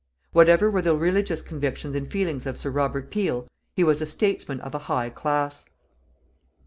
[0.31, 4.59] Whatever were the religious convictions and feelings of Sir Robert Peel, he was a statesman
[4.61, 5.69] of a high class.